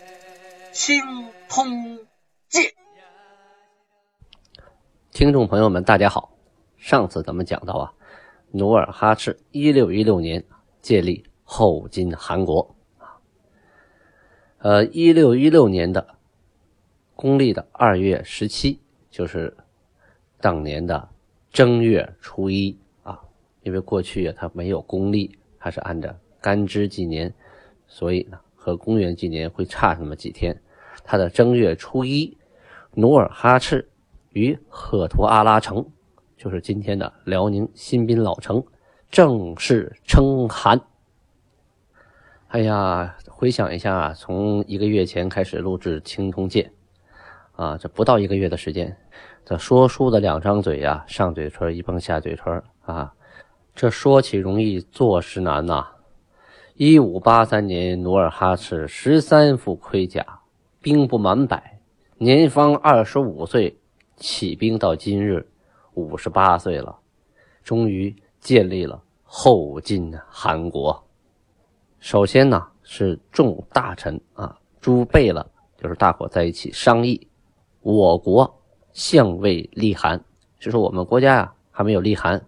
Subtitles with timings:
[0.71, 1.01] 清
[1.49, 1.99] 通
[2.47, 2.63] 鉴》。
[5.11, 6.31] 听众朋友们，大家好。
[6.77, 7.93] 上次咱们讲到啊，
[8.51, 10.45] 努尔哈赤一六一六年
[10.81, 13.19] 建立后金汗国啊。
[14.59, 16.15] 呃，一六一六年的
[17.15, 19.57] 公历的二月十七，就是
[20.39, 21.09] 当年的
[21.51, 23.21] 正月初一啊。
[23.63, 27.33] 因为过去啊，它没有公历，它是按照干支纪年，
[27.87, 30.61] 所以呢，和公元纪年会差那么几天。
[31.03, 32.37] 他的正月初一，
[32.93, 33.87] 努尔哈赤。
[34.33, 35.85] 于赫图阿拉城，
[36.37, 38.63] 就是今天的辽宁新宾老城，
[39.09, 40.79] 正式称汗。
[42.47, 46.71] 哎呀，回想一下，从一个月前开始录制《青铜剑》，
[47.61, 48.95] 啊，这不到一个月的时间，
[49.43, 53.13] 这说书的两张嘴呀，上嘴唇一碰下嘴唇啊，
[53.75, 55.85] 这说起容易，做事难呐。
[56.83, 60.39] 一五八三年，努尔哈赤十三副盔甲，
[60.81, 61.79] 兵不满百，
[62.17, 63.77] 年方二十五岁。
[64.15, 65.47] 起兵到今日，
[65.93, 66.97] 五十八岁了，
[67.63, 71.03] 终于建立了后金汗国。
[71.99, 77.27] 首先呢，是众大臣啊，诸贝勒，就是大伙在一起商议，
[77.81, 78.59] 我国
[78.91, 80.19] 相未立汗，
[80.59, 82.43] 就说我们国家呀还没有立汗。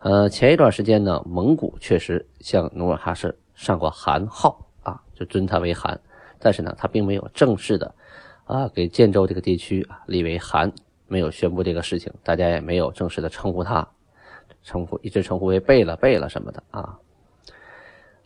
[0.00, 6.00] 呃，前一段时间呢，蒙古确实向努尔哈赤上过汗号啊，就尊他为汗，
[6.38, 7.94] 但是呢，他并没有正式的
[8.44, 10.72] 啊给建州这个地区啊立为汗。
[11.08, 13.86] 没有宣布这个事情，大家也没有正式的称呼他，
[14.62, 16.98] 称呼一直称呼为贝勒、贝勒什么的啊。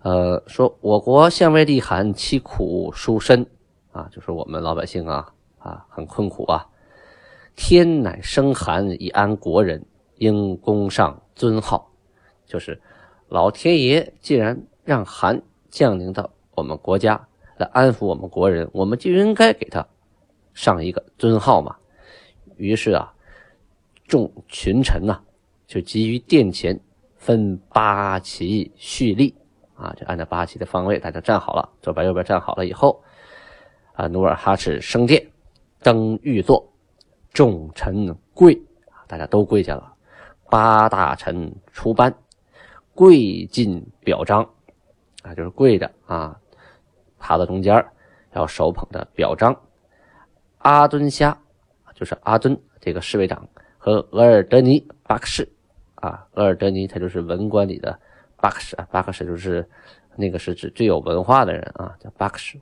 [0.02, 3.44] 呃，说我国相未立汗，其苦殊深
[3.90, 6.64] 啊，就是我们老百姓啊啊很困苦啊。
[7.56, 9.84] 天乃生寒以安国人，
[10.18, 11.90] 应公上尊号。
[12.44, 12.80] 就是
[13.28, 19.84] 老天爷既然让寒降临到我们国家来安抚我们国人，我们就应该给他
[20.54, 21.76] 上一个尊号嘛。
[22.56, 23.12] 于是啊，
[24.06, 25.20] 众群臣呐，
[25.66, 26.80] 就急于殿前
[27.16, 29.34] 分八旗蓄力
[29.74, 33.02] 啊，就按照八旗的方位，大家站好了，左边右边站好了以后，
[33.94, 35.30] 啊，努尔哈赤升殿
[35.82, 36.72] 登御座，
[37.32, 38.56] 众臣跪
[39.08, 39.92] 大家都跪下了，
[40.48, 42.14] 八大臣出班
[42.94, 44.48] 跪进表彰
[45.26, 46.40] 啊，就是跪着啊，
[47.18, 47.84] 趴到中间
[48.32, 49.60] 要手捧着表彰，
[50.58, 51.36] 阿敦虾。
[51.98, 53.48] 就是阿敦这个侍卫长
[53.78, 55.48] 和额尔德尼巴克什
[55.94, 57.98] 啊，额尔德尼他就是文官里的
[58.36, 59.66] 巴克什啊，巴克什就是
[60.14, 62.60] 那个是指最有文化的人啊，叫巴克什，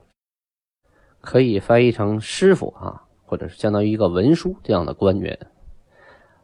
[1.19, 5.37] 可以翻译成师傅啊，或者是相当于一个文书这样的官员。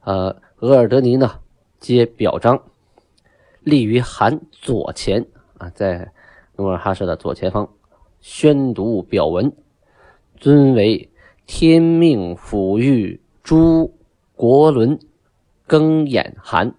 [0.01, 1.39] 呃，额尔德尼呢
[1.79, 2.61] 接表彰，
[3.61, 5.25] 立于韩左前
[5.61, 6.11] 啊，在
[6.55, 7.69] 努尔哈赤的左前方
[8.19, 9.53] 宣读表文，
[10.37, 11.07] 尊为。
[11.47, 13.93] 天命抚育朱
[14.35, 14.97] 国伦
[15.67, 16.73] 更眼汗，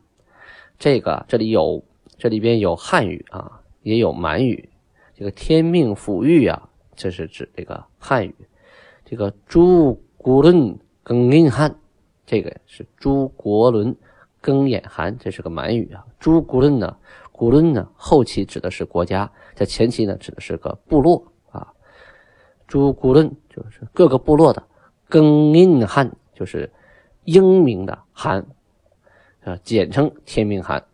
[0.79, 1.85] 这个这里有
[2.17, 4.71] 这里边有汉语啊，也有满语。
[5.15, 8.35] 这个天命抚育啊，这是指这个汉语。
[9.05, 11.77] 这个朱国伦更眼汗，
[12.25, 13.95] 这个是朱国伦
[14.41, 16.07] 更眼汗，这是个满语啊。
[16.19, 16.97] 朱国伦呢，
[17.43, 21.75] 古伦呢，后期指的是国家，在前期呢，指的是个部落啊。
[22.69, 24.63] 朱古伦就是各个部落的
[25.09, 26.71] 更印汗，就是
[27.25, 28.47] 英明的汗，
[29.43, 30.87] 啊，简称天命汗。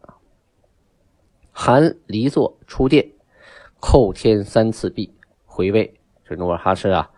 [1.52, 3.06] 汗离座出殿，
[3.78, 5.12] 叩天三次壁，
[5.44, 5.94] 回位。
[6.24, 7.10] 这努尔哈赤啊，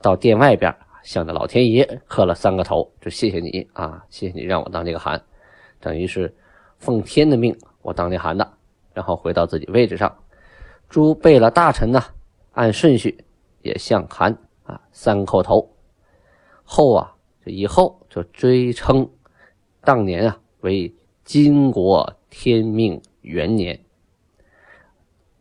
[0.00, 0.72] 到殿外边
[1.02, 5.20] 向着老天爷磕了三个头，就谢谢你啊，谢谢你让我当这个汗，
[5.80, 6.32] 等于是
[6.78, 8.55] 奉天的命，我当这汗的。
[8.96, 10.16] 然后回到自己位置上，
[10.88, 12.02] 诸贝勒大臣呢，
[12.52, 13.22] 按顺序。
[13.62, 15.74] 也向韩啊三叩头，
[16.62, 19.10] 后啊就以后就追称
[19.80, 20.94] 当年啊为
[21.24, 23.80] 金国天命元年。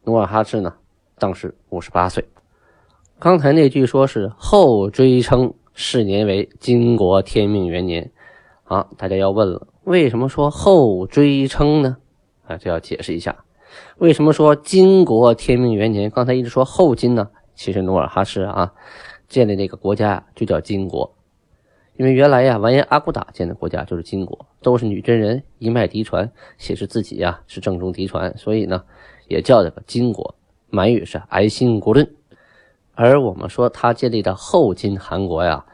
[0.06, 0.74] 努尔哈赤呢
[1.20, 2.28] 当时五十八岁。
[3.20, 8.12] 刚才那句说是后追称是年为金国天命元年
[8.64, 11.98] 啊，大家要问了，为什么说后追称呢？
[12.48, 13.45] 啊，这要解释一下，
[13.98, 16.10] 为什么说金国天命元年？
[16.10, 17.30] 刚才一直说后金呢？
[17.56, 18.74] 其实努尔哈赤啊，
[19.28, 21.16] 建立那个国家就叫金国。
[21.98, 28.84] 因为原来呀，完颜阿骨打建的国家就是金国，都是女真人一脉嫡传，写是自己呀是正宗嫡传，所以呢
[29.30, 30.36] 也叫这个金国。
[30.70, 32.14] 满语是爱新国论。
[32.96, 35.66] 而我们说他建立的后金韩国呀，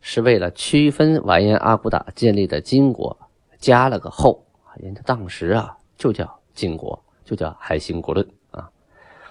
[0.00, 3.16] 是为了区分完颜阿骨打建立的金国，
[3.58, 4.44] 加了个后，
[4.76, 8.70] 人家当时啊就叫金国，就叫爱新国论啊。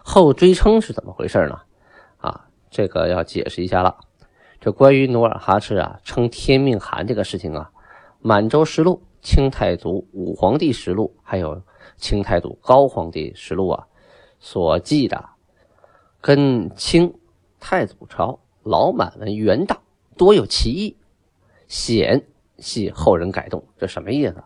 [0.04, 1.60] 后追称是怎么回事呢？
[2.20, 3.98] 啊，这个要解释一下了。
[4.62, 7.72] 这关于努尔哈赤啊称天命汗这个事情啊，
[8.20, 11.56] 《满洲实录》《清太祖武皇帝实录》还有
[11.98, 13.88] 《清太祖高皇帝实录》啊
[14.40, 15.26] 所记的，
[16.22, 17.16] 跟清
[17.60, 19.80] 太祖朝老满文元大
[20.16, 20.96] 多有歧义，
[21.68, 22.28] 显
[22.60, 23.64] 系后人改动。
[23.78, 24.44] 这什么意思？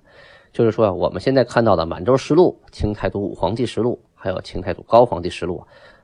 [0.52, 5.64] 就是说我们现在看到的《满洲实录》《清太祖武皇帝实录》还有《清太祖高皇帝实录》。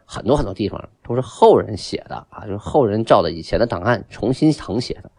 [0.09, 5.11] 很多很多地方都是后人写的啊，就是后人照着以前的档案重新誊写的，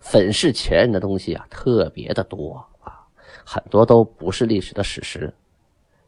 [0.00, 3.06] 粉饰前人的东西啊，特别的多啊，
[3.46, 5.32] 很多都不是历史的史实。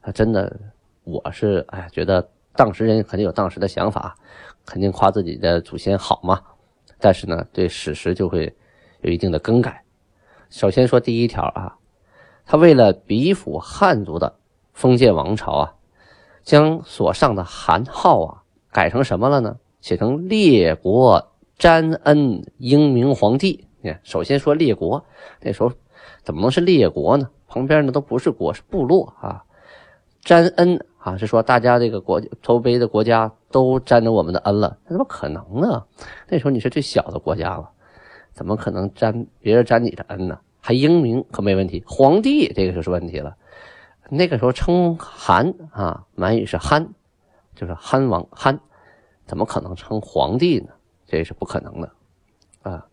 [0.01, 0.53] 啊，真的，
[1.05, 4.17] 我是哎，觉得当时人肯定有当时的想法，
[4.67, 6.43] 肯定夸自己的祖先好嘛。
[6.99, 8.53] 但是呢，对史实就会
[9.03, 9.85] 有一定的更改。
[10.51, 11.77] 首先说第一条啊，
[12.47, 14.37] 他为了比附汉族的
[14.73, 15.75] 封建王朝啊。
[16.43, 19.57] 将所上的韩号啊改成什么了呢？
[19.81, 23.67] 写成列国詹恩英明皇帝。
[23.81, 25.03] 你看，首先说列国，
[25.41, 25.73] 那时候
[26.23, 27.31] 怎么能是列国呢？
[27.49, 29.43] 旁边呢都不是国，是部落啊。
[30.21, 35.83] 詹恩啊，是说大家这个国周围的国家都沾着我们的恩了，那怎么可能呢？
[36.29, 37.71] 那时候你是最小的国家了，
[38.35, 40.39] 怎么可能沾别人沾你的恩呢？
[40.67, 43.37] 还英明可没问题，皇帝这个就是问题了。
[44.09, 46.95] 那个时候称汗啊，满语是憨，
[47.55, 48.59] 就是憨王憨，
[49.27, 50.73] 怎么可能称皇帝呢？
[51.05, 51.93] 这是不可能的
[52.63, 52.87] 啊。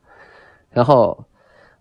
[0.69, 1.25] 然后《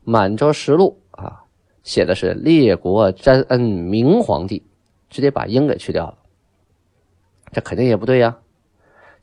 [0.04, 1.42] 满洲实录》啊，
[1.82, 4.64] 写的是列国詹恩明皇帝，
[5.08, 6.18] 直接把英给去掉了，
[7.50, 8.38] 这肯定也不对呀。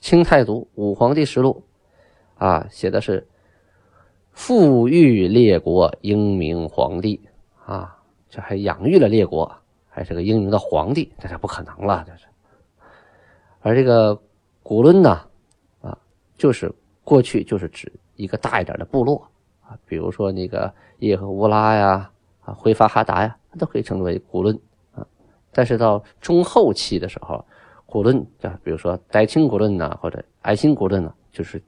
[0.06, 1.64] 《清太祖武皇帝实录》
[2.46, 3.26] 啊，写的是
[4.38, 7.20] 富裕列国英明皇帝
[7.66, 7.98] 啊，
[8.30, 9.52] 这还养育了列国。
[9.90, 12.28] 还是个英明的皇帝，这是不可能了，这是。
[13.62, 14.22] 而这个
[14.62, 15.20] 古伦呢，
[15.82, 15.98] 啊，
[16.38, 16.72] 就是
[17.04, 19.28] 过去就是指一个大一点的部落
[19.66, 22.12] 啊，比如说那个叶赫乌拉呀，
[22.42, 24.58] 啊，辉发哈达呀，都可以称之为古伦
[24.94, 25.04] 啊。
[25.52, 27.44] 但是到中后期的时候，
[27.88, 31.60] 古伦啊，比如说代清古伦呐，或者爱新古伦呢，就是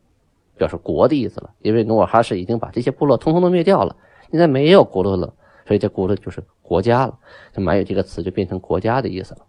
[0.60, 3.96] 表示国的意思了，因为努尔哈赤已经把这些部落通通都灭掉了，
[4.30, 5.34] 现在没有古伦了。
[5.66, 7.18] 所以这古伦就是国家了，
[7.54, 9.42] 就满语这个词就变成国家的意思了。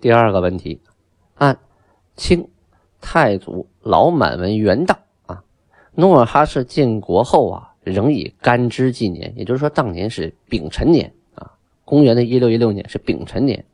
[0.00, 0.80] 第二个问题，
[1.36, 1.58] 按
[2.16, 2.48] 清
[3.00, 5.42] 太祖老满文元大啊，
[5.94, 11.52] 努尔哈赤建国后啊，仍以干支纪年，也就是说当年是丙辰年啊，
[11.84, 13.64] 公元的一六一六年是丙辰年。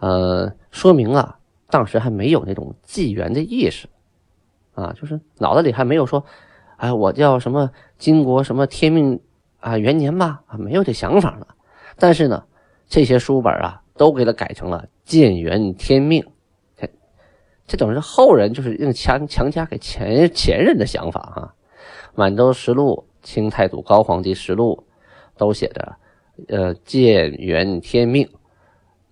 [0.00, 1.38] 呃，说明啊，
[1.70, 3.88] 当时还没有那种纪元的意识
[4.74, 6.24] 啊，就是脑子里还没有说，
[6.76, 9.20] 哎，我叫什么金国什么天命。
[9.60, 11.46] 啊，元年吧，啊，没有这想法了。
[11.96, 12.42] 但是呢，
[12.88, 16.26] 这些书本啊，都给他改成了建元天命。
[17.64, 21.54] 这等于是后人就是用强强加给前前人的想法哈。
[22.16, 24.84] 满洲实录、清太祖高皇帝实录
[25.36, 25.96] 都写着，
[26.48, 28.28] 呃，建元天命，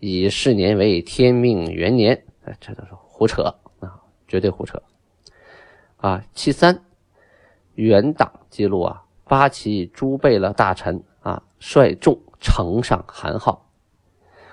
[0.00, 2.24] 以是年为天命元年。
[2.44, 4.82] 哎，这都是胡扯啊，绝对胡扯。
[6.00, 6.82] 啊，其三，
[7.74, 9.04] 元党记录啊。
[9.24, 13.68] 八旗诸贝勒大臣啊，率众呈上韩号。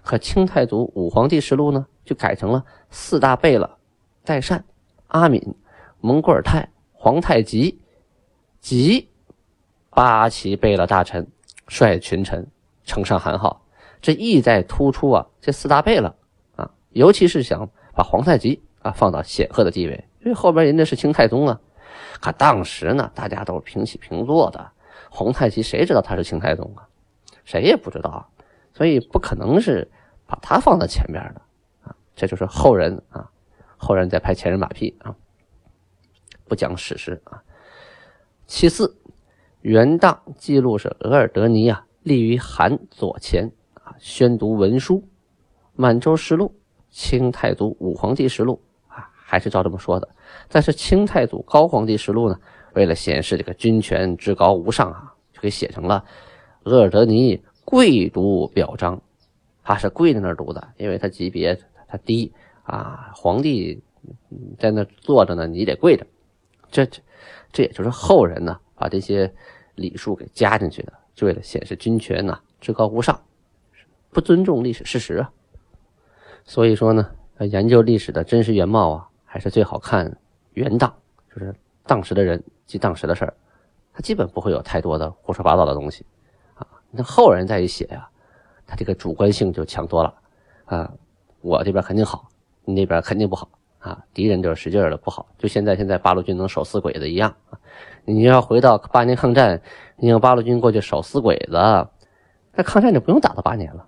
[0.04, 3.78] 可清太祖武皇帝实录呢，就改成了四大贝勒：
[4.24, 4.64] 代善、
[5.08, 5.56] 阿敏、
[6.00, 7.82] 蒙古尔泰、皇太极
[8.62, 9.10] 及
[9.90, 11.28] 八旗贝勒大臣
[11.68, 12.46] 率群臣
[12.84, 13.66] 呈上韩号。
[14.00, 16.16] 这意在突出啊，这四大贝勒
[16.56, 21.62] 啊，尤其是想把皇太极啊放到显赫的地位，因为后边人家是清太宗啊。
[22.20, 24.72] 可当时呢，大家都是平起平坐的。
[25.10, 26.86] 皇太极谁知道他是清太宗啊？
[27.46, 28.30] 谁也不知道，
[28.74, 29.90] 所以不可能是
[30.26, 31.42] 把他放在前面的
[31.88, 31.96] 啊。
[32.14, 33.32] 这就是后人啊，
[33.78, 35.16] 后人在拍前人马屁啊，
[36.46, 37.42] 不讲史实啊。
[38.46, 38.98] 其次，
[39.62, 45.00] 元档记录是额尔德尼啊，立于韩左前啊，宣读文书，
[45.74, 46.48] 《满洲实录》
[46.90, 48.62] 《清太祖武皇帝实录》
[48.94, 50.10] 啊，还是照这么说的。
[50.50, 52.40] 但是清太祖高皇帝实录呢，
[52.74, 56.04] 为了显示这个君权至高无上啊，就给写成了
[56.64, 59.02] 额尔德尼跪读表彰，
[59.64, 62.32] 他是跪在那儿读的，因为他级别他低
[62.64, 63.82] 啊，皇帝
[64.58, 66.06] 在那坐着呢，你得跪着，
[66.72, 67.02] 这这
[67.52, 69.34] 这也就是后人呢把这些
[69.76, 73.20] 礼数给加进去的，就为了显示君权呐至高无上，
[74.12, 75.32] 不尊重历史事实啊。
[76.46, 80.18] 所以说呢，研究历史的真实原貌啊，还是最好看
[80.58, 80.92] 原档，
[81.32, 81.54] 就是
[81.86, 83.34] 当时的人及当时的事儿，
[83.94, 86.04] 他基本不会有太多的胡说八道的东西
[86.56, 86.66] 啊。
[86.90, 88.10] 那后人再一写呀，
[88.66, 90.14] 他这个主观性就强多了
[90.66, 90.92] 啊。
[91.42, 92.28] 我这边肯定好，
[92.66, 93.48] 你那边肯定不好
[93.78, 94.04] 啊！
[94.16, 97.60] 敌人就是使劲的不好，就现在现在八路军能手撕鬼子一样啊！
[98.04, 99.62] 你要回到八年抗战，
[99.96, 101.52] 你让八路军过去手撕鬼子，
[102.54, 103.88] 那抗战就不用打到八年了。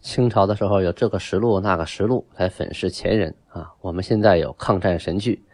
[0.00, 5.44] 清朝的时候有这个实录那个实录来粉饰前人啊，我们现在有抗战神剧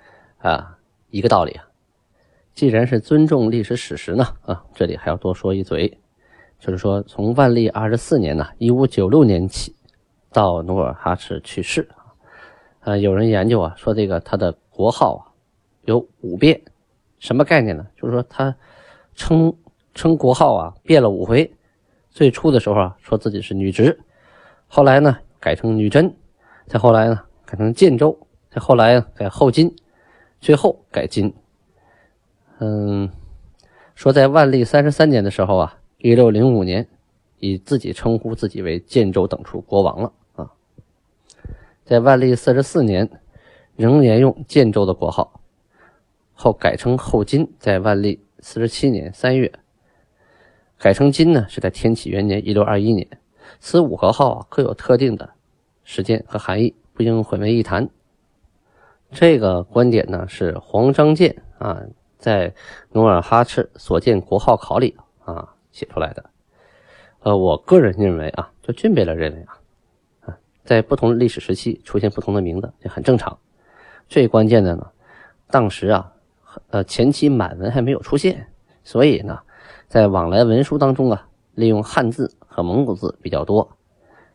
[0.40, 0.78] 啊，
[1.10, 1.64] 一个道理啊。
[2.54, 5.98] 既然是尊重历史史实呢啊，这里还要多说一嘴，
[6.58, 9.74] 就是说从万历二十四年呢，一五九六年起。
[10.32, 11.88] 到努尔哈赤去世
[12.82, 15.26] 啊，有人研究啊，说这个他的国号啊
[15.86, 16.62] 有五变，
[17.18, 17.84] 什么概念呢？
[18.00, 18.54] 就是说他
[19.16, 19.52] 称
[19.92, 21.52] 称国号啊变了五回。
[22.10, 23.98] 最初的时候啊，说自己是女直，
[24.68, 26.14] 后来呢改成女真，
[26.68, 28.16] 再后来呢改成建州，
[28.52, 29.74] 再后来改后金，
[30.40, 31.32] 最后改金。
[32.58, 33.10] 嗯，
[33.94, 36.88] 说在万历三十三年的时候啊，一六零五年，
[37.38, 40.50] 以自己称呼自己为建州等处国王了啊。
[41.84, 43.08] 在万历四十四年，
[43.76, 45.40] 仍沿用建州的国号，
[46.34, 47.50] 后改称后金。
[47.58, 49.52] 在万历四十七年三月，
[50.78, 53.06] 改成金呢，是在天启元年一六二一年。
[53.58, 55.30] 此五个号啊，各有特定的
[55.82, 57.88] 时间和含义，不应混为一谈。
[59.12, 61.82] 这个观点呢，是黄章建啊
[62.18, 62.54] 在
[62.92, 66.24] 努尔哈赤所建国号考里啊写出来的。
[67.20, 69.56] 呃，我个人认为啊，就俊贝勒认为啊。
[70.62, 73.36] 在不同历史时期出现不同的名字，这很正常。
[74.08, 74.86] 最关键的呢，
[75.48, 76.12] 当时啊，
[76.68, 78.46] 呃，前期满文还没有出现，
[78.84, 79.40] 所以呢，
[79.88, 83.68] 在往来文书当中啊，利用汉字和蒙古字比较多。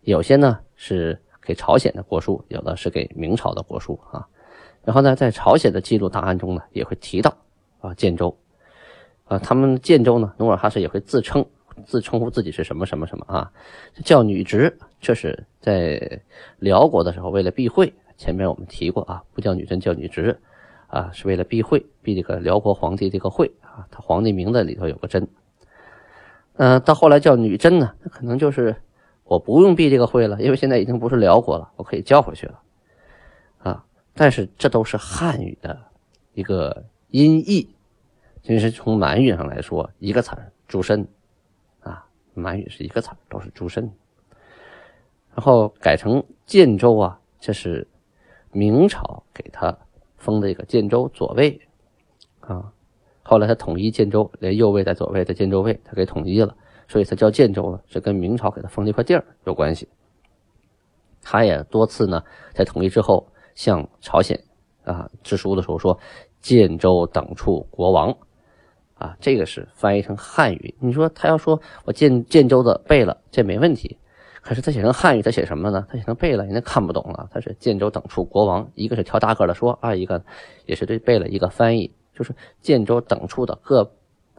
[0.01, 4.27] 有些呢是给朝鲜的国书，有的是给明朝的国书啊。
[4.85, 7.35] 然后呢，在朝鲜的记录档案中呢，也会提到
[7.81, 8.37] 啊，建州
[9.25, 11.45] 啊，他们建州呢，努尔哈赤也会自称。
[11.85, 13.51] 自称呼自己是什么什么什么啊？
[14.05, 16.21] 叫女直，这是在
[16.57, 17.93] 辽国的时候为了避讳。
[18.15, 20.39] 前面我们提过啊，不叫女真，叫女直
[20.87, 23.85] 啊，是为了避讳，避这个辽国皇帝这个讳啊。
[23.91, 25.27] 他皇帝名字里头有个真。
[26.53, 28.73] 嗯，到后来叫女真呢，那可能就是
[29.25, 32.57] 我不用避这个讳了，因为现在已经不是辽国了，我可以叫回去了。
[34.15, 35.77] 但是这都是汉语的
[36.33, 37.75] 一个音译，
[38.41, 41.07] 其实从满语上来说，一个词儿“诸身”。
[42.37, 43.89] 满语是一个词都是诸身。
[45.33, 47.87] 然后改成建州啊，这是
[48.51, 49.77] 明朝给他
[50.17, 51.61] 封的一个建州左卫
[52.41, 52.73] 啊。
[53.23, 56.53] 后来他统一建州，连右卫在左卫的建州卫，他给统一了，
[56.89, 59.87] 所以他叫建州呢，是跟明朝给他封这块地儿有关系。
[61.21, 62.21] 他也多次呢，
[62.53, 64.39] 在统一之后向朝鲜
[64.83, 65.97] 啊致书的时候说
[66.39, 68.15] ：“建州等处国王。”
[68.95, 70.73] 啊，这个是翻译成汉语。
[70.79, 73.97] 你说他要说我建建州的背了，这没问题。
[74.41, 75.85] 可是他写成汉语，他写什么呢？
[75.89, 77.27] 他写成背了，人家看不懂了。
[77.29, 80.23] 他是建州等处国王，一个是挑大个的说，二一个
[80.65, 83.91] 也是对背了一个翻译，就是建州等处的各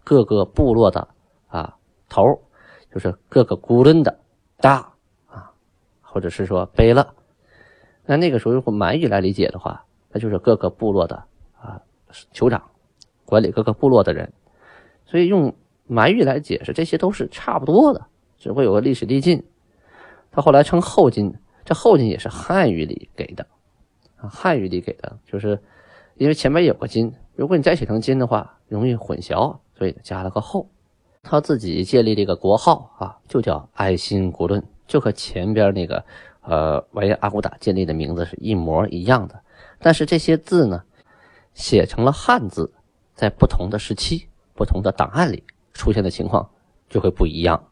[0.02, 1.06] 各个部落的
[1.48, 1.76] 啊
[2.08, 2.22] 头，
[2.90, 4.18] 就是各个孤论的
[4.56, 4.94] 大
[5.26, 5.52] 啊，
[6.00, 7.12] 或者是说背了。
[8.06, 11.24] 那那个时候用满语来理解的话，那就是各个部落的
[11.60, 11.82] 啊
[12.32, 12.62] 酋长，
[13.24, 14.32] 管理各个部落的人。
[15.04, 15.54] 所以用
[15.86, 18.06] 满语来解释，这些都是差不多的，
[18.38, 19.44] 只会有个历史递进。
[20.30, 21.32] 他后来称后金，
[21.64, 23.46] 这后金也是汉语里给的
[24.16, 25.60] 啊，汉语里给的，就是
[26.16, 30.68] 因为前面有个金，如果你再写成金的话，容易混淆，所以加了个后。
[31.22, 36.04] 他自己建立这个国号啊，就叫爱新古论，就和前边那个
[36.46, 39.40] 呃维阿骨打建立的名字是一模一样的。
[39.78, 40.82] 但是这些字呢，
[41.52, 42.72] 写成了汉字，
[43.14, 44.28] 在不同的时期。
[44.58, 46.48] 不同的档案里出现的情况
[46.88, 47.62] 就会不一样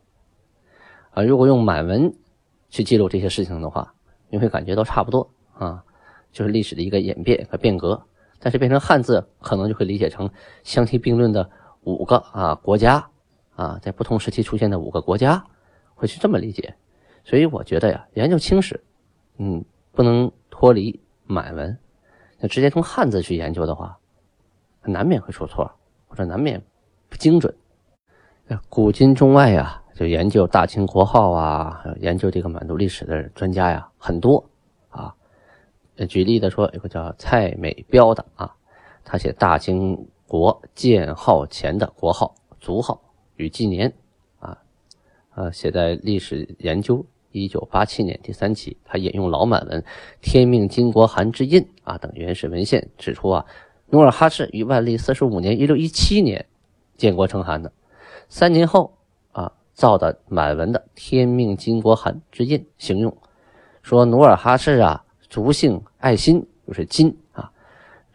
[1.13, 1.23] 啊！
[1.23, 2.15] 如果用满文
[2.69, 3.95] 去记录这些事情的话，
[4.29, 5.83] 你会感觉都差不多啊，
[6.31, 8.05] 就是历史的一个演变和变革。
[8.39, 10.29] 但是变成汉字，可能就会理解成
[10.63, 11.49] 相提并论的
[11.85, 13.09] 五个啊国家
[13.57, 15.43] 啊，在不同时期出现的五个国家，
[15.95, 16.75] 会去这么理解。
[17.25, 18.85] 所以我觉得呀，研究清史，
[19.39, 21.77] 嗯，不能脱离满文，
[22.39, 23.99] 那直接从汉字去研究的话，
[24.83, 25.71] 难免会出错，
[26.07, 26.63] 或者难免。
[27.07, 27.55] 不精准，
[28.69, 34.45] 古今中外呀，就研究大清国号啊，研究这个满族历史的专家呀很多
[34.89, 35.15] 啊。
[36.09, 38.53] 举例的说，有个叫蔡美彪的啊，
[39.05, 43.01] 他写大清国建号前的国号、族号
[43.37, 43.93] 与纪年，
[44.41, 44.59] 啊，
[45.37, 47.07] 呃，写在历史研究
[47.41, 49.81] 一九八七年第三期，他引用老满文
[50.21, 53.45] 《天命金国函之印》啊等原始文献，指出啊，
[53.91, 56.47] 努尔哈赤于万历四十五年（一六一七年）
[56.97, 57.73] 建国称汗的，
[58.29, 58.97] 三年后
[59.33, 63.17] 啊，造的满文的《天命金国函之印》行用，
[63.83, 67.51] 说努尔哈赤啊，族姓爱新，就是金啊，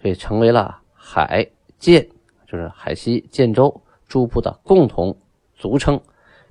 [0.02, 0.80] 所以成为了。
[1.12, 1.50] 海
[1.80, 2.08] 建
[2.46, 5.18] 就是海西建州诸部的共同
[5.56, 6.00] 族称，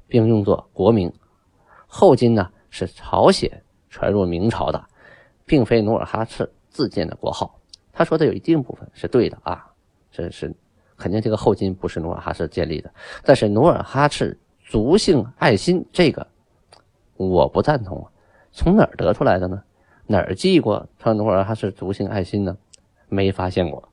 [0.08, 1.12] 并用作国名。
[1.86, 4.84] 后金呢是朝鲜传入明朝的，
[5.46, 7.58] 并非努尔哈赤自建的国号。
[7.92, 9.66] 他说的有一定部分是对的啊，
[10.10, 10.54] 这是
[10.96, 12.90] 肯定这个后金不是努尔哈赤建立的。
[13.24, 16.26] 但是努尔哈赤族姓爱新这个
[17.16, 18.10] 我不赞同啊，
[18.52, 19.62] 从哪儿得出来的呢？
[20.06, 22.56] 哪儿记过他努尔哈赤族姓爱新呢？
[23.08, 23.88] 没发现过。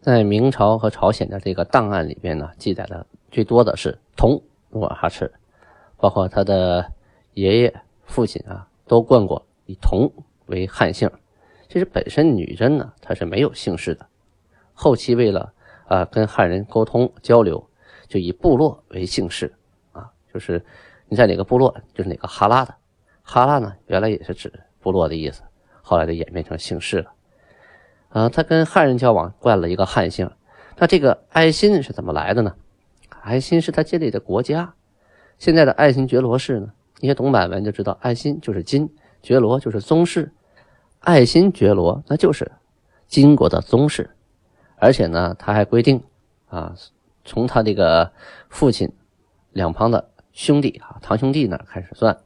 [0.00, 5.32] 在明朝和朝鲜的这个档案里边呢，记载的最多的是同努尔哈赤，
[5.96, 6.92] 包括他的
[7.34, 10.10] 爷爷、父亲啊，都冠过以同
[10.46, 11.10] 为汉姓。
[11.68, 14.06] 其实本身女真呢，她是没有姓氏的。
[14.72, 15.52] 后期为了
[15.86, 17.68] 啊跟汉人沟通交流，
[18.08, 19.52] 就以部落为姓氏
[19.92, 20.64] 啊，就是
[21.08, 22.74] 你在哪个部落，就是哪个哈拉的。
[23.22, 25.42] 哈拉呢，原来也是指部落的意思，
[25.82, 27.12] 后来就演变成姓氏了。
[28.10, 30.30] 啊，他跟汉人交往，冠了一个汉姓。
[30.76, 32.54] 那这个爱新是怎么来的呢？
[33.22, 34.74] 爱新是他建立的国家。
[35.38, 38.90] 现在的爱新觉罗氏呢，一些懂满文就知道，爱新就是金，
[39.22, 40.32] 觉罗就是宗室。
[41.00, 42.50] 爱新觉罗那就是
[43.06, 44.10] 金国的宗室。
[44.76, 46.02] 而且呢，他还规定
[46.48, 46.74] 啊，
[47.24, 48.12] 从他这个
[48.48, 48.92] 父亲
[49.52, 52.16] 两旁的兄弟啊，堂兄弟那开始算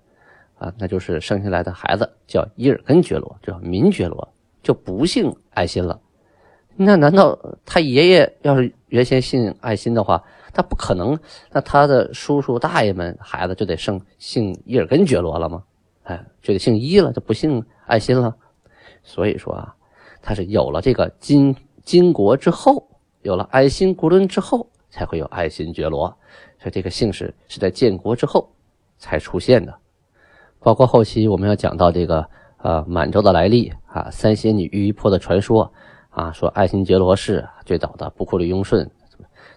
[0.58, 4.32] 啊，那就是生下来的孩子叫伊尔根觉罗，叫民觉罗。
[4.62, 5.98] 就不姓爱新了，
[6.76, 11.18] 那难道他爷爷要是原先姓爱新的话，他不可能？
[11.50, 15.62] 那他的叔叔大爷们孩子就得姓姓伊尔根觉罗了吗？
[16.04, 18.34] 哎，就得姓伊了，就不姓爱新了。
[19.02, 19.74] 所以说啊，
[20.22, 22.88] 他是有了这个金金国之后，
[23.22, 26.08] 有了爱新国伦之后，才会有爱新觉罗。
[26.58, 28.52] 所以这个姓氏是在建国之后
[28.98, 29.74] 才出现的。
[30.58, 32.26] 包括后期我们要讲到这个。
[32.62, 35.72] 啊，满洲的来历啊，三仙女玉衣坡的传说
[36.10, 38.90] 啊，说爱新觉罗氏最早的不库里雍顺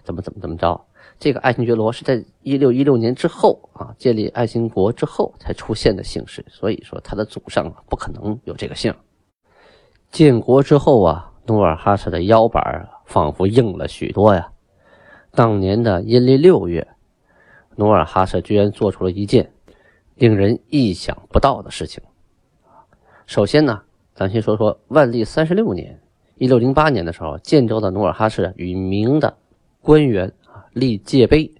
[0.04, 0.80] 怎么怎么怎么着？
[1.18, 8.94] 这个爱新觉罗是在一六一六年之后啊，建立爱新国之后才出现的姓氏，所以说他的祖上啊不可能有这个姓。
[10.10, 14.50] 建国之后啊，努尔哈赤的腰板仿佛硬了许多呀。
[15.30, 16.86] 当年的阴历六月，
[17.76, 19.52] 努尔哈赤居然做出了一件
[20.16, 22.02] 令人意想不到的事情。
[23.26, 23.82] 首先呢，
[24.14, 26.00] 咱先说说万历三十六年，
[26.36, 29.36] 一六零八年的时候，建州的努尔哈赤与明的
[29.84, 31.54] 官员啊立界碑，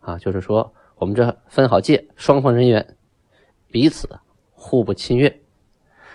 [0.00, 2.96] 啊，就是说我们这分好界，双方人员
[3.70, 4.18] 彼此
[4.50, 5.40] 互不侵略。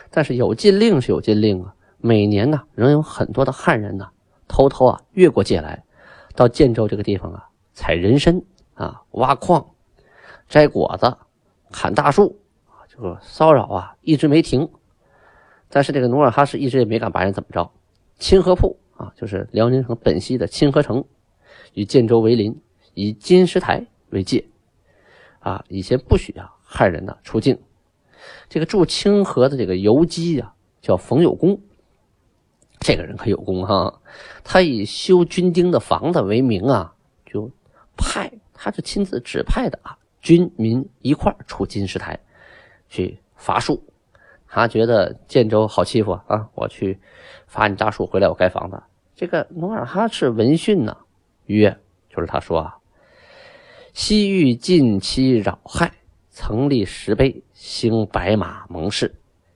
[0.09, 4.09] 但是有禁令是有禁令啊，每年呢仍有很多的汉人呢
[4.49, 5.85] 偷偷啊越过界来，
[6.35, 8.41] 到建州这个地方啊采人参
[8.73, 9.65] 啊、挖矿、
[10.49, 11.15] 摘果子、
[11.71, 12.37] 砍大树。
[12.93, 14.69] 说骚扰啊，一直没停。
[15.69, 17.71] 但是这个努尔哈赤一直也没敢把人怎么着。
[18.19, 21.03] 清河铺啊，就是辽宁省本溪的清河城，
[21.73, 22.61] 与建州为邻，
[22.93, 24.45] 以金石台为界。
[25.39, 27.59] 啊，以前不许啊汉人呢出境。
[28.49, 31.59] 这个驻清河的这个游击啊，叫冯有功。
[32.79, 34.01] 这个人可有功哈，
[34.43, 37.49] 他以修军丁的房子为名啊，就
[37.95, 42.19] 派他是亲自指派的啊，军民一块出金石台。
[42.89, 43.81] 去伐树，
[44.47, 46.49] 他觉得建州好欺负啊！
[46.55, 46.99] 我去
[47.47, 48.83] 伐你大树回来，我盖房子。
[49.15, 50.97] 这个努尔哈赤闻讯呢，
[51.51, 51.77] 曰，
[52.09, 52.77] 就是他说啊
[53.93, 55.91] ：“西域近期扰害，
[56.29, 59.13] 曾立石碑，兴白马盟誓。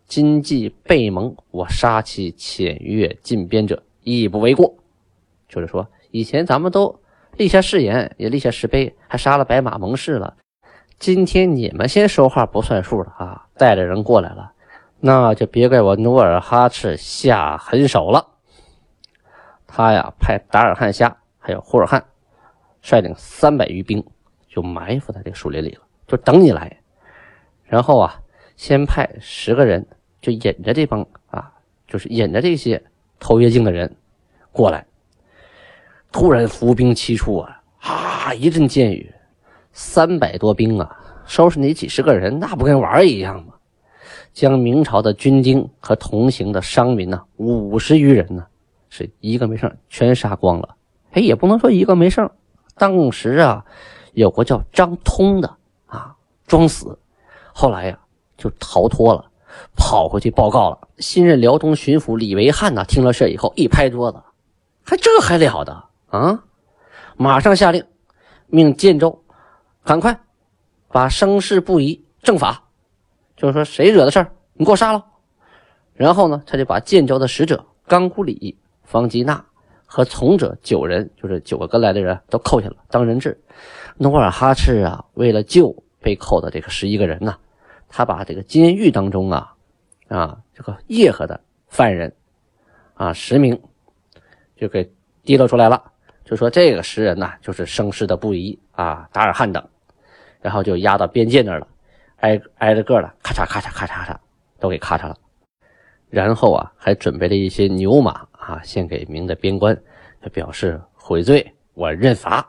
[0.07, 4.75] 今既被盟，我杀其潜越进边者，亦不为过。”
[5.49, 6.99] 就是说，以前咱们都
[7.37, 10.35] 立下誓言，也立下石碑，还杀了白马盟誓了。
[10.97, 13.47] 今天你们先说话不算数了啊！
[13.57, 14.53] 带着人过来了，
[14.99, 18.27] 那就别怪我努尔哈赤下狠手了。
[19.67, 22.03] 他呀，派达尔汉虾还有呼尔汗
[22.81, 24.03] 率领三百余兵，
[24.47, 26.75] 就埋伏在这个树林里了，就等你来。
[27.65, 28.19] 然后啊，
[28.55, 29.85] 先派十个人
[30.19, 31.51] 就引着这帮啊，
[31.87, 32.83] 就是引着这些
[33.19, 33.95] 偷越境的人
[34.51, 34.83] 过来。
[36.11, 39.13] 突然伏兵齐出啊，啊，一阵箭雨。
[39.71, 43.53] 三百多兵啊，收拾你几十个人，那不跟玩一样吗？
[44.33, 48.47] 将明朝的军丁和同行的商民呢，五十余人呢，
[48.89, 50.75] 是一个没剩，全杀光了。
[51.15, 52.29] 哎，也不能说一个没剩，
[52.75, 53.63] 当时啊，
[54.13, 56.13] 有个叫张通的啊，
[56.45, 56.99] 装死，
[57.53, 57.97] 后来呀
[58.37, 59.31] 就逃脱了，
[59.77, 60.77] 跑回去报告了。
[60.97, 64.21] 新任辽东巡抚李维汉呐，听了事以后一拍桌子，
[64.83, 66.43] 还这还了得啊！
[67.15, 67.81] 马上下令，
[68.47, 69.23] 命建州
[69.85, 70.19] 赶快
[70.89, 72.61] 把生事不疑正法，
[73.37, 75.01] 就是说谁惹的事儿，你给我杀了。
[75.93, 79.45] 然后呢，他就把建州的使者冈古里、方吉纳
[79.95, 83.39] 和从者九人，就是九个跟来的人都扣下了当人质。
[83.95, 87.37] 努尔哈赤啊，为了救被扣的这个十一个人呢，
[87.87, 89.55] 他把这个监狱当中啊
[90.09, 92.13] 啊这个叶赫的犯人
[92.93, 93.57] 啊十名
[94.57, 94.83] 就给
[95.23, 95.81] 提溜出来了，
[96.25, 99.65] 就说这个十人呢就是生事的布衣啊达尔汉等，
[100.41, 101.67] 然后就押到边界那儿了，
[102.17, 104.17] 挨挨着个的咔嚓咔嚓咔嚓咔嚓
[104.59, 105.15] 都给咔嚓了。
[106.09, 109.75] 然后啊，还准备了一些牛马啊，献给明的边关，
[110.21, 112.47] 就表示悔罪，我认罚。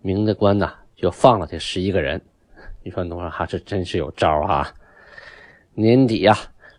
[0.00, 2.20] 明的官呢，就放了这十一个人。
[2.84, 4.72] 你说努尔哈赤真是有招啊！
[5.74, 6.36] 年底呀，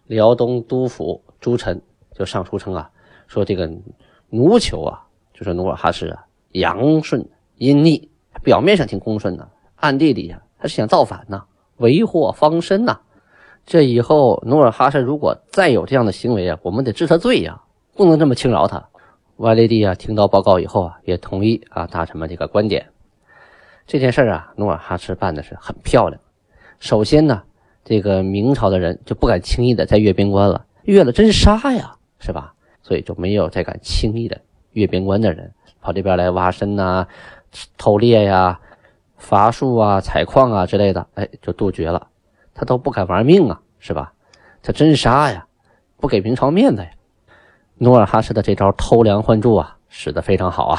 [0.07, 1.79] 辽东督府朱臣
[2.13, 2.89] 就上书称啊，
[3.27, 3.69] 说这个
[4.29, 8.09] 奴酋啊，就是努尔哈赤啊，阳顺阴逆，
[8.41, 11.43] 表面上挺恭顺的，暗地里呀，他是想造反呐，
[11.77, 13.01] 为祸方身呐。
[13.65, 17.61] 这以后，努尔哈赤如果再有这样的行为啊，我们得治他罪呀，
[17.95, 18.87] 不能这么轻饶他。
[19.37, 22.87] 万历帝啊，听到报告以后啊，也同意啊大臣们这个观点。
[23.87, 26.21] 这件事啊，努尔哈赤办的是很漂亮。
[26.79, 27.41] 首先呢，
[27.83, 32.53] 这个明朝的人就不敢轻易的再越边关了，越了真杀呀，是吧？
[32.83, 34.39] 所以就没有再敢轻易的
[34.71, 35.51] 越边关的人
[35.81, 37.07] 跑这边来挖参呐、
[37.77, 38.59] 偷猎呀、
[39.17, 42.07] 伐树啊、采矿啊之类的，哎，就杜绝了。
[42.53, 44.13] 他都不敢玩命啊，是吧？
[44.61, 45.47] 他真杀呀，
[45.97, 46.89] 不给明朝面子呀。
[47.83, 50.77] 努尔哈赤的这招偷梁换柱啊，使得非常好啊，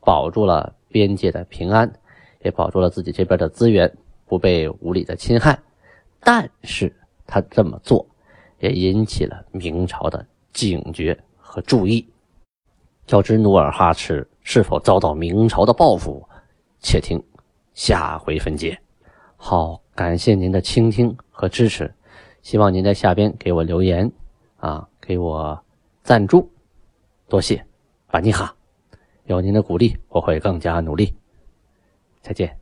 [0.00, 1.90] 保住了边界的平安，
[2.42, 3.90] 也保住了自己这边的资源
[4.26, 5.58] 不被无理的侵害。
[6.20, 6.94] 但是
[7.26, 8.06] 他这么做，
[8.58, 12.06] 也引起了明朝的警觉和注意。
[13.06, 16.22] 较之努尔哈赤是否遭到明朝的报复，
[16.80, 17.18] 且听
[17.72, 18.78] 下回分解。
[19.38, 19.80] 好。
[19.94, 21.94] 感谢您的倾听和支持，
[22.40, 24.10] 希望您在下边给我留言，
[24.56, 25.62] 啊，给我
[26.02, 26.50] 赞助，
[27.28, 27.64] 多谢，
[28.08, 28.54] 巴尼哈，
[29.24, 31.16] 有您的鼓励，我会更加努力。
[32.20, 32.61] 再见。